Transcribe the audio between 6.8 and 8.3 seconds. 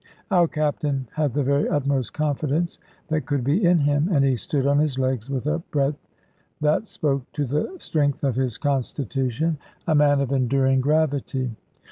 spoke to the strength